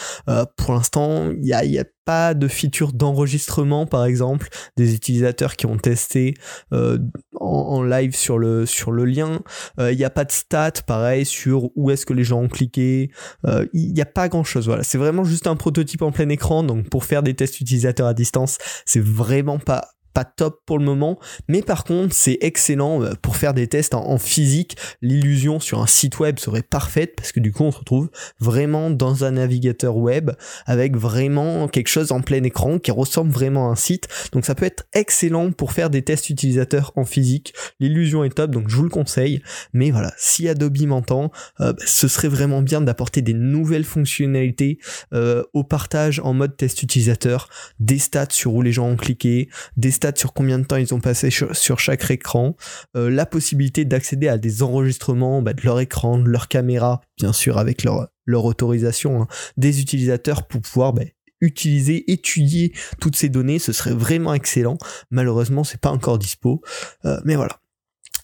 Il 0.96 1.40
n'y 1.42 1.54
a, 1.54 1.60
a 1.60 1.86
pas 2.06 2.34
de 2.34 2.48
feature 2.48 2.94
d'enregistrement 2.94 3.86
par 3.88 4.06
exemple 4.06 4.48
des 4.78 4.94
utilisateurs 4.94 5.56
qui 5.56 5.66
ont 5.66 5.78
testé 5.78 6.36
euh, 6.72 7.00
en, 7.40 7.84
live 7.84 8.16
sur 8.16 8.38
le 8.38 8.66
lien. 9.06 9.42
Il 9.78 9.84
euh, 9.84 9.96
n'y 9.96 10.04
a 10.04 10.10
pas 10.10 10.24
de 10.24 10.32
stats 10.32 10.84
pareil 10.86 11.26
sur 11.26 11.72
où 11.76 11.90
est-ce 11.90 12.06
que 12.06 12.14
les 12.14 12.24
gens 12.24 12.42
ont 12.42 12.48
cliqué. 12.48 13.10
Il 13.44 13.50
euh, 13.50 13.66
n'y 13.74 14.02
a 14.02 14.06
pas 14.06 14.30
grand 14.30 14.44
chose 14.44 14.68
voilà. 14.68 14.84
C'est 14.84 14.98
vraiment 14.98 15.24
juste 15.24 15.48
un 15.48 15.56
prototype 15.56 16.04
en 16.04 16.12
plein 16.12 16.30
écran. 16.30 16.64
Donc 16.64 16.90
pour 16.90 17.04
faire 17.06 17.24
des 17.24 17.34
tests 17.34 17.60
utilisateurs 17.60 18.08
à 18.08 18.14
distance 18.14 18.58
c'est 18.86 19.04
vraiment 19.04 19.60
pas 19.60 19.95
pas 20.16 20.24
top 20.24 20.62
pour 20.66 20.80
le 20.80 20.86
moment, 20.86 21.20
mais 21.50 21.62
par 21.62 21.84
contre 21.84 22.16
c'est 22.16 22.38
excellent 22.40 23.04
euh, 23.04 23.14
pour 23.22 23.36
faire 23.36 23.54
des 23.54 23.68
tests 23.68 23.94
en, 23.94 24.18
physique. 24.18 24.78
L'illusion 25.02 25.60
sur 25.60 25.82
un 25.82 25.88
site 25.88 26.20
web 26.20 26.40
serait 26.40 26.64
parfaite 26.64 27.16
parce 27.18 27.34
que 27.34 27.42
du 27.42 27.52
coup 27.52 27.64
on 27.64 27.72
se 27.72 27.80
retrouve 27.80 28.10
vraiment 28.40 28.90
dans 28.90 29.26
un 29.26 29.32
navigateur 29.32 29.98
web 29.98 30.32
avec 30.66 30.96
vraiment 30.96 31.68
quelque 31.68 31.90
chose 31.90 32.14
en 32.14 32.22
plein 32.22 32.42
écran 32.44 32.80
qui 32.80 32.92
ressemble 32.92 33.32
vraiment 33.32 33.68
à 33.68 33.74
un 33.74 33.76
site. 33.76 34.08
Donc 34.32 34.46
ça 34.46 34.56
peut 34.56 34.66
être 34.66 34.86
excellent 34.94 35.52
pour 35.52 35.74
faire 35.74 35.90
des 35.90 36.02
tests 36.02 36.30
utilisateurs 36.30 36.94
en 36.96 37.04
physique. 37.04 37.54
L'illusion 37.82 38.24
est 38.24 38.30
top, 38.30 38.52
donc 38.52 38.70
je 38.70 38.76
vous 38.78 38.84
le 38.84 38.90
conseille. 38.90 39.42
Mais 39.74 39.92
voilà, 39.92 40.14
si 40.18 40.48
Adobe 40.48 40.82
m'entend, 40.88 41.32
euh, 41.60 41.74
bah, 41.74 41.84
ce 41.86 42.08
serait 42.08 42.30
vraiment 42.30 42.62
bien 42.62 42.80
d'apporter 42.80 43.22
des 43.22 43.34
nouvelles 43.34 43.84
fonctionnalités 43.84 44.80
euh, 45.14 45.44
au 45.54 45.66
partage 45.66 46.20
en 46.20 46.34
mode 46.34 46.56
test 46.56 46.82
utilisateur, 46.84 47.50
des 47.80 48.00
stats 48.00 48.28
sur 48.32 48.54
où 48.54 48.62
les 48.62 48.72
gens 48.72 48.88
ont 48.88 48.96
cliqué, 48.96 49.50
des 49.76 49.92
stats 49.92 50.05
sur 50.16 50.34
combien 50.34 50.60
de 50.60 50.66
temps 50.66 50.76
ils 50.76 50.94
ont 50.94 51.00
passé 51.00 51.30
sur, 51.30 51.80
chaque 51.80 52.10
écran, 52.12 52.56
euh, 52.96 53.10
la 53.10 53.26
possibilité 53.26 53.86
d'accéder 53.86 54.28
à 54.28 54.38
des 54.38 54.64
enregistrements 54.64 55.42
bah, 55.42 55.54
de 55.54 55.62
leur 55.64 55.80
écran, 55.80 56.18
de 56.18 56.30
leur 56.30 56.48
caméra, 56.48 57.02
bien 57.18 57.34
sûr 57.34 57.58
avec 57.58 57.84
leur, 57.84 58.10
autorisation, 58.28 59.24
hein, 59.24 59.28
des 59.58 59.82
utilisateurs 59.82 60.48
pour 60.48 60.62
pouvoir 60.62 60.94
bah, 60.94 61.04
utiliser, 61.42 62.12
étudier 62.12 62.74
toutes 63.00 63.16
ces 63.16 63.30
données, 63.30 63.60
ce 63.60 63.74
serait 63.74 63.94
vraiment 63.94 64.34
excellent. 64.34 64.78
Malheureusement, 65.12 65.64
c'est 65.64 65.80
pas 65.80 65.92
encore 65.92 66.18
dispo, 66.18 66.62
euh, 67.06 67.20
mais 67.26 67.36
voilà. 67.36 67.60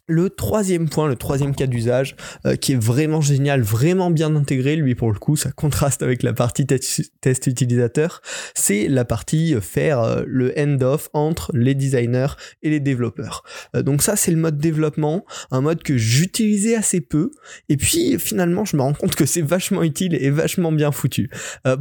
Le 0.07 0.29
troisième 0.29 0.89
point, 0.89 1.07
le 1.07 1.15
troisième 1.15 1.55
cas 1.55 1.67
d'usage, 1.67 2.15
euh, 2.45 2.55
qui 2.55 2.73
est 2.73 2.81
vraiment 2.81 3.21
génial, 3.21 3.61
vraiment 3.61 4.09
bien 4.09 4.35
intégré, 4.35 4.75
lui 4.75 4.95
pour 4.95 5.11
le 5.11 5.19
coup, 5.19 5.35
ça 5.35 5.51
contraste 5.51 6.01
avec 6.01 6.23
la 6.23 6.33
partie 6.33 6.65
test 6.65 7.47
utilisateur, 7.47 8.21
c'est 8.55 8.87
la 8.87 9.05
partie 9.05 9.53
euh, 9.53 9.61
faire 9.61 10.01
euh, 10.01 10.23
le 10.25 10.57
end-off 10.59 11.09
entre 11.13 11.51
les 11.53 11.75
designers 11.75 12.33
et 12.63 12.71
les 12.71 12.79
développeurs. 12.79 13.43
donc 13.75 14.01
ça, 14.01 14.15
c'est 14.15 14.31
le 14.31 14.37
mode 14.37 14.57
développement, 14.57 15.23
un 15.51 15.61
mode 15.61 15.83
que 15.83 15.97
j'utilisais 15.97 16.75
assez 16.75 16.99
peu, 16.99 17.31
et 17.69 17.77
puis 17.77 18.17
finalement, 18.17 18.65
je 18.65 18.77
me 18.77 18.81
rends 18.81 18.93
compte 18.93 19.15
que 19.15 19.25
c'est 19.25 19.41
vachement 19.41 19.83
utile 19.83 20.15
et 20.15 20.29
vachement 20.29 20.71
bien 20.71 20.91
foutu, 20.91 21.29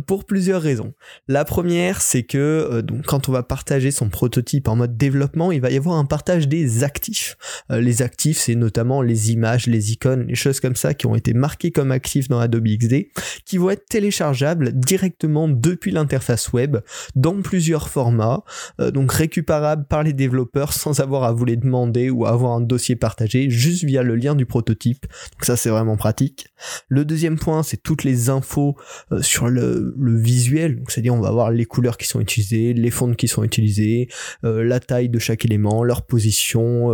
pour 0.07 0.25
plusieurs 0.25 0.63
raisons. 0.63 0.93
La 1.27 1.45
première, 1.45 2.03
c'est 2.03 2.23
que 2.23 2.81
donc 2.83 3.07
quand 3.07 3.29
on 3.29 3.33
va 3.33 3.43
partager 3.43 3.91
son 3.91 4.09
prototype 4.09 4.69
en 4.69 4.77
mode 4.77 4.97
développement, 4.97 5.53
il 5.53 5.61
va 5.61 5.71
y 5.71 5.77
avoir 5.77 5.97
un 5.97 6.05
partage 6.05 6.49
des 6.49 6.85
actifs. 6.85 7.37
les 7.71 8.03
actifs 8.03 8.10
c'est 8.19 8.55
notamment 8.55 9.03
les 9.03 9.33
images, 9.33 9.67
les 9.67 9.93
icônes, 9.93 10.27
les 10.27 10.35
choses 10.35 10.61
comme 10.61 10.77
ça 10.77 10.95
qui 10.95 11.07
ont 11.07 11.15
été 11.15 11.33
marquées 11.33 11.71
comme 11.71 11.93
actifs 11.93 12.29
dans 12.29 12.39
Adobe 12.39 12.67
XD, 12.67 13.09
qui 13.45 13.59
vont 13.59 13.71
être 13.71 13.87
téléchargeables 13.87 14.73
directement 14.73 15.49
depuis 15.49 15.91
l'interface 15.91 16.53
web 16.53 16.79
dans 17.15 17.41
plusieurs 17.43 17.89
formats, 17.89 18.43
euh, 18.81 18.91
donc 18.91 19.13
récupérables 19.13 19.87
par 19.87 20.03
les 20.03 20.13
développeurs 20.13 20.73
sans 20.73 21.01
avoir 21.01 21.25
à 21.25 21.33
vous 21.33 21.45
les 21.45 21.57
demander 21.57 22.11
ou 22.11 22.27
avoir 22.27 22.53
un 22.53 22.61
dossier 22.61 22.97
partagé, 22.97 23.51
juste 23.51 23.85
via 23.85 24.03
le 24.03 24.17
lien 24.17 24.35
du 24.35 24.47
prototype. 24.47 25.07
Donc 25.33 25.45
ça 25.45 25.57
c'est 25.57 25.71
vraiment 25.71 25.97
pratique. 25.97 26.49
Le 26.89 27.05
deuxième 27.05 27.39
point, 27.39 27.63
c'est 27.63 27.83
toutes 27.83 28.05
les 28.05 28.29
infos 28.29 28.77
euh, 29.13 29.23
sur 29.23 29.49
le, 29.49 29.95
visuel, 30.21 30.83
c'est-à-dire 30.89 31.15
on 31.15 31.21
va 31.21 31.31
voir 31.31 31.51
les 31.51 31.65
couleurs 31.65 31.97
qui 31.97 32.07
sont 32.07 32.21
utilisées, 32.21 32.75
les 32.75 32.91
fonds 32.91 33.15
qui 33.15 33.29
sont 33.29 33.45
utilisés, 33.45 34.09
euh, 34.45 34.65
la 34.65 34.81
taille 34.81 35.09
de 35.09 35.19
chaque 35.19 35.45
élément, 35.45 35.85
leur 35.85 36.05
position, 36.05 36.91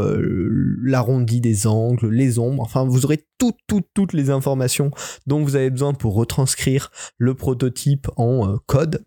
la 0.82 1.00
des 1.40 1.66
angles, 1.66 2.10
les 2.10 2.38
ombres, 2.38 2.62
enfin 2.62 2.84
vous 2.84 3.04
aurez 3.04 3.24
toutes, 3.38 3.58
toutes, 3.66 3.88
toutes 3.94 4.12
les 4.12 4.30
informations 4.30 4.90
dont 5.26 5.42
vous 5.42 5.56
avez 5.56 5.70
besoin 5.70 5.94
pour 5.94 6.14
retranscrire 6.14 6.90
le 7.18 7.34
prototype 7.34 8.08
en 8.16 8.48
euh, 8.48 8.56
code. 8.66 9.04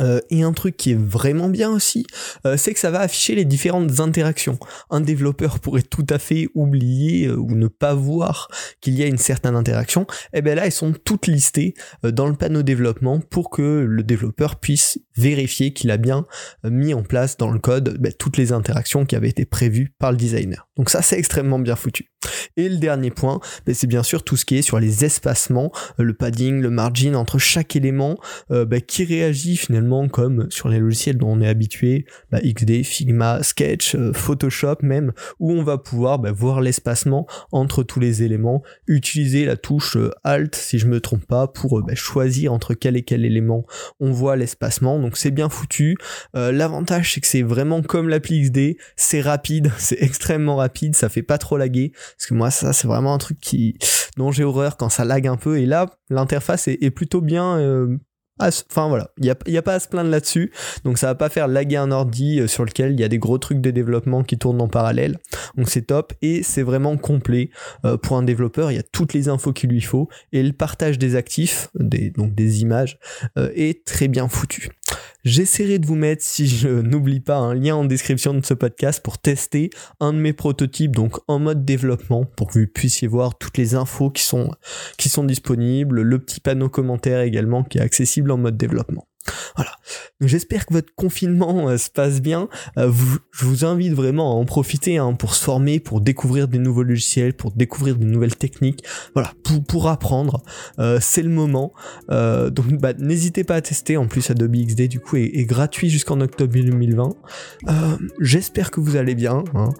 Euh, 0.00 0.20
et 0.28 0.42
un 0.42 0.52
truc 0.52 0.76
qui 0.76 0.90
est 0.90 0.98
vraiment 0.98 1.48
bien 1.48 1.70
aussi, 1.70 2.04
euh, 2.46 2.56
c'est 2.56 2.74
que 2.74 2.80
ça 2.80 2.90
va 2.90 2.98
afficher 2.98 3.36
les 3.36 3.44
différentes 3.44 4.00
interactions. 4.00 4.58
Un 4.90 5.00
développeur 5.00 5.60
pourrait 5.60 5.82
tout 5.82 6.06
à 6.10 6.18
fait 6.18 6.48
oublier 6.54 7.30
ou 7.30 7.54
ne 7.54 7.68
pas 7.68 7.94
voir 7.94 8.48
qu'il 8.80 8.94
y 8.94 9.04
a 9.04 9.06
une 9.06 9.18
certaine 9.18 9.54
interaction. 9.54 10.02
Et 10.32 10.38
eh 10.38 10.42
bien 10.42 10.56
là, 10.56 10.66
elles 10.66 10.72
sont 10.72 10.94
toutes 11.04 11.28
listées 11.28 11.74
dans 12.02 12.26
le 12.26 12.34
panneau 12.34 12.64
développement 12.64 13.20
pour 13.20 13.50
que 13.50 13.62
le 13.62 14.02
développeur 14.02 14.56
puisse 14.56 14.98
vérifier 15.16 15.72
qu'il 15.72 15.92
a 15.92 15.96
bien 15.96 16.26
mis 16.64 16.92
en 16.92 17.04
place 17.04 17.36
dans 17.36 17.52
le 17.52 17.60
code 17.60 17.96
ben, 18.00 18.12
toutes 18.12 18.36
les 18.36 18.50
interactions 18.50 19.06
qui 19.06 19.14
avaient 19.14 19.28
été 19.28 19.44
prévues 19.44 19.94
par 20.00 20.10
le 20.10 20.16
designer. 20.16 20.66
Donc 20.76 20.90
ça, 20.90 21.02
c'est 21.02 21.18
extrêmement 21.18 21.58
bien 21.58 21.76
foutu. 21.76 22.10
Et 22.56 22.68
le 22.68 22.76
dernier 22.76 23.10
point, 23.10 23.40
ben, 23.66 23.74
c'est 23.74 23.86
bien 23.86 24.02
sûr 24.02 24.24
tout 24.24 24.36
ce 24.36 24.44
qui 24.44 24.56
est 24.56 24.62
sur 24.62 24.80
les 24.80 25.04
espacements, 25.04 25.70
le 25.98 26.14
padding, 26.14 26.60
le 26.60 26.70
margin 26.70 27.14
entre 27.16 27.38
chaque 27.38 27.76
élément 27.76 28.16
ben, 28.50 28.80
qui 28.80 29.04
réagit 29.04 29.56
finalement 29.56 30.08
comme 30.08 30.46
sur 30.50 30.68
les 30.68 30.78
logiciels 30.78 31.18
dont 31.18 31.32
on 31.32 31.40
est 31.40 31.48
habitué, 31.48 32.06
bah, 32.30 32.40
XD, 32.40 32.82
Figma, 32.82 33.42
Sketch, 33.42 33.94
euh, 33.94 34.12
Photoshop 34.12 34.76
même, 34.82 35.12
où 35.38 35.52
on 35.52 35.62
va 35.62 35.78
pouvoir 35.78 36.20
voir 36.34 36.60
l'espacement 36.60 37.26
entre 37.52 37.82
tous 37.82 38.00
les 38.00 38.22
éléments, 38.22 38.62
utiliser 38.86 39.44
la 39.44 39.56
touche 39.56 39.96
euh, 39.96 40.10
Alt 40.22 40.54
si 40.54 40.78
je 40.78 40.86
me 40.86 41.00
trompe 41.00 41.26
pas 41.26 41.46
pour 41.46 41.78
euh, 41.78 41.94
choisir 41.94 42.52
entre 42.52 42.74
quel 42.74 42.96
et 42.96 43.02
quel 43.02 43.24
élément 43.24 43.66
on 44.00 44.12
voit 44.12 44.36
l'espacement. 44.36 44.98
Donc 44.98 45.16
c'est 45.16 45.30
bien 45.30 45.48
foutu. 45.48 45.96
L'avantage 46.34 47.12
c'est 47.12 47.20
que 47.20 47.26
c'est 47.26 47.42
vraiment 47.42 47.82
comme 47.82 48.08
l'appli 48.08 48.42
XD, 48.42 48.76
c'est 48.96 49.20
rapide, 49.20 49.70
c'est 49.78 50.00
extrêmement 50.02 50.56
rapide, 50.56 50.63
ça 50.92 51.08
fait 51.08 51.22
pas 51.22 51.38
trop 51.38 51.56
laguer. 51.56 51.92
Parce 52.16 52.26
que 52.28 52.34
moi 52.34 52.50
ça 52.50 52.72
c'est 52.72 52.86
vraiment 52.86 53.14
un 53.14 53.18
truc 53.18 53.40
qui 53.40 53.76
dont 54.16 54.30
j'ai 54.30 54.44
horreur 54.44 54.76
quand 54.76 54.88
ça 54.88 55.04
lag 55.04 55.26
un 55.26 55.36
peu. 55.36 55.58
Et 55.58 55.66
là 55.66 55.86
l'interface 56.10 56.68
est, 56.68 56.90
plutôt 56.90 57.20
bien 57.20 57.58
ah, 58.40 58.48
enfin 58.68 58.88
voilà, 58.88 59.12
il 59.18 59.24
n'y 59.24 59.30
a, 59.30 59.58
a, 59.58 59.62
pas 59.62 59.74
à 59.74 59.78
se 59.78 59.86
plaindre 59.86 60.10
là-dessus, 60.10 60.50
donc 60.82 60.98
ça 60.98 61.06
va 61.06 61.14
pas 61.14 61.28
faire 61.28 61.46
laguer 61.46 61.76
un 61.76 61.92
ordi 61.92 62.40
euh, 62.40 62.48
sur 62.48 62.64
lequel 62.64 62.92
il 62.92 62.98
y 62.98 63.04
a 63.04 63.08
des 63.08 63.18
gros 63.18 63.38
trucs 63.38 63.60
de 63.60 63.70
développement 63.70 64.24
qui 64.24 64.36
tournent 64.38 64.60
en 64.60 64.66
parallèle, 64.66 65.18
donc 65.56 65.68
c'est 65.68 65.82
top. 65.82 66.12
Et 66.20 66.42
c'est 66.42 66.62
vraiment 66.62 66.96
complet. 66.96 67.50
Euh, 67.84 67.96
pour 67.96 68.16
un 68.16 68.24
développeur, 68.24 68.72
il 68.72 68.74
y 68.74 68.78
a 68.78 68.82
toutes 68.82 69.12
les 69.12 69.28
infos 69.28 69.52
qu'il 69.52 69.70
lui 69.70 69.80
faut. 69.80 70.08
Et 70.32 70.42
le 70.42 70.52
partage 70.52 70.98
des 70.98 71.14
actifs, 71.14 71.68
des, 71.78 72.10
donc 72.10 72.34
des 72.34 72.62
images, 72.62 72.98
euh, 73.38 73.50
est 73.54 73.84
très 73.84 74.08
bien 74.08 74.28
foutu. 74.28 74.70
J'essaierai 75.24 75.78
de 75.78 75.86
vous 75.86 75.94
mettre, 75.94 76.22
si 76.22 76.46
je 76.46 76.68
n'oublie 76.82 77.20
pas, 77.20 77.36
un 77.36 77.54
lien 77.54 77.76
en 77.76 77.84
description 77.84 78.34
de 78.34 78.44
ce 78.44 78.52
podcast 78.52 79.02
pour 79.02 79.18
tester 79.18 79.70
un 79.98 80.12
de 80.12 80.18
mes 80.18 80.34
prototypes, 80.34 80.94
donc 80.94 81.16
en 81.28 81.38
mode 81.38 81.64
développement, 81.64 82.24
pour 82.24 82.48
que 82.48 82.58
vous 82.58 82.66
puissiez 82.66 83.08
voir 83.08 83.38
toutes 83.38 83.56
les 83.56 83.74
infos 83.74 84.10
qui 84.10 84.22
sont, 84.22 84.50
qui 84.98 85.08
sont 85.08 85.24
disponibles, 85.24 86.02
le 86.02 86.18
petit 86.18 86.40
panneau 86.40 86.68
commentaire 86.68 87.20
également 87.20 87.64
qui 87.64 87.78
est 87.78 87.82
accessible 87.82 88.30
en 88.32 88.36
mode 88.36 88.58
développement. 88.58 89.06
Voilà. 89.56 89.70
J'espère 90.20 90.66
que 90.66 90.74
votre 90.74 90.94
confinement 90.94 91.68
euh, 91.68 91.76
se 91.76 91.90
passe 91.90 92.20
bien. 92.20 92.48
Euh, 92.78 92.90
je 93.32 93.44
vous 93.44 93.64
invite 93.64 93.92
vraiment 93.92 94.32
à 94.32 94.34
en 94.34 94.44
profiter 94.44 94.98
hein, 94.98 95.12
pour 95.12 95.34
se 95.34 95.44
former, 95.44 95.80
pour 95.80 96.00
découvrir 96.00 96.48
des 96.48 96.58
nouveaux 96.58 96.82
logiciels, 96.82 97.34
pour 97.34 97.52
découvrir 97.52 97.96
de 97.96 98.04
nouvelles 98.04 98.36
techniques. 98.36 98.84
Voilà, 99.14 99.32
pour, 99.68 99.88
apprendre. 99.88 100.42
Euh, 100.78 100.98
c'est 101.00 101.22
le 101.22 101.28
moment. 101.28 101.72
donc 102.08 102.80
bah, 102.80 102.92
n'hésitez 102.98 103.44
pas 103.44 103.56
à 103.56 103.60
tester. 103.60 103.96
En 103.96 104.06
plus, 104.06 104.30
Adobe 104.30 104.54
XD 104.54 104.88
du 104.88 105.00
coup 105.00 105.16
est, 105.16 105.44
gratuit 105.44 105.90
jusqu'en 105.90 106.20
octobre 106.20 106.52
2020. 106.52 107.10
J'espère 108.20 108.70
que 108.70 108.80
vous 108.80 108.96
allez 108.96 109.14
bien. 109.14 109.44
Hein. 109.54 109.70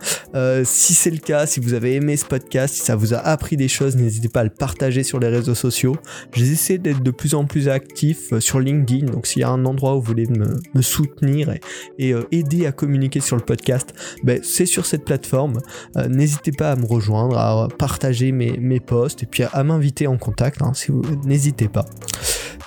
si 0.64 0.94
c'est 0.94 1.10
le 1.10 1.18
cas, 1.18 1.46
si 1.46 1.60
vous 1.60 1.74
avez 1.74 1.94
aimé 1.94 2.16
ce 2.16 2.26
podcast, 2.26 2.74
si 2.74 2.80
ça 2.82 2.96
vous 2.96 3.14
a 3.14 3.18
appris 3.18 3.56
des 3.56 3.68
choses, 3.68 3.96
n'hésitez 3.96 4.28
pas 4.28 4.40
à 4.40 4.44
le 4.44 4.50
partager 4.50 5.02
sur 5.02 5.20
les 5.20 5.28
réseaux 5.28 5.54
sociaux. 5.54 5.96
J'essaie 6.32 6.78
d'être 6.78 7.02
de 7.02 7.10
plus 7.10 7.34
en 7.34 7.44
plus 7.44 7.68
actif 7.68 8.38
sur 8.40 8.60
LinkedIn. 8.60 9.12
S'il 9.34 9.40
y 9.40 9.44
a 9.44 9.50
un 9.50 9.64
endroit 9.64 9.96
où 9.96 10.00
vous 10.00 10.06
voulez 10.06 10.28
me, 10.28 10.80
soutenir 10.80 11.52
et, 11.98 12.12
euh, 12.12 12.22
aider 12.30 12.66
à 12.66 12.72
communiquer 12.72 13.18
sur 13.18 13.34
le 13.34 13.42
podcast, 13.42 13.92
ben, 14.22 14.40
c'est 14.44 14.66
sur 14.66 14.86
cette 14.86 15.04
plateforme. 15.04 15.58
Euh, 15.96 16.06
n'hésitez 16.08 16.52
pas 16.52 16.70
à 16.70 16.76
me 16.76 16.86
rejoindre, 16.86 17.36
à 17.36 17.68
partager 17.76 18.30
mes, 18.30 18.80
posts 18.80 19.24
et 19.24 19.26
puis 19.26 19.42
à, 19.42 19.64
m'inviter 19.64 20.06
en 20.06 20.18
contact. 20.18 20.62
Hein, 20.62 20.72
si 20.74 20.92
vous 20.92 21.02
n'hésitez 21.24 21.68
pas. 21.68 21.84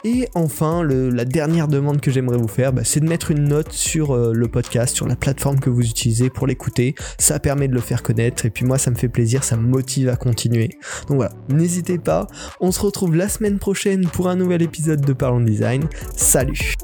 Et 0.03 0.27
enfin, 0.35 0.83
la 0.83 1.25
dernière 1.25 1.67
demande 1.67 2.01
que 2.01 2.11
j'aimerais 2.11 2.37
vous 2.37 2.47
faire, 2.47 2.73
bah, 2.73 2.83
c'est 2.83 2.99
de 2.99 3.07
mettre 3.07 3.31
une 3.31 3.47
note 3.47 3.71
sur 3.71 4.11
euh, 4.11 4.31
le 4.33 4.47
podcast, 4.47 4.95
sur 4.95 5.07
la 5.07 5.15
plateforme 5.15 5.59
que 5.59 5.69
vous 5.69 5.81
utilisez 5.81 6.29
pour 6.29 6.47
l'écouter. 6.47 6.95
Ça 7.17 7.39
permet 7.39 7.67
de 7.67 7.73
le 7.73 7.81
faire 7.81 8.03
connaître 8.03 8.45
et 8.45 8.49
puis 8.49 8.65
moi 8.65 8.77
ça 8.77 8.91
me 8.91 8.95
fait 8.95 9.09
plaisir, 9.09 9.43
ça 9.43 9.57
me 9.57 9.67
motive 9.67 10.09
à 10.09 10.15
continuer. 10.15 10.69
Donc 11.07 11.17
voilà, 11.17 11.33
n'hésitez 11.49 11.97
pas. 11.97 12.27
On 12.59 12.71
se 12.71 12.79
retrouve 12.81 13.15
la 13.15 13.29
semaine 13.29 13.59
prochaine 13.59 14.07
pour 14.07 14.29
un 14.29 14.35
nouvel 14.35 14.61
épisode 14.61 15.01
de 15.01 15.13
Parlons 15.13 15.41
Design. 15.41 15.85
Salut. 16.15 16.75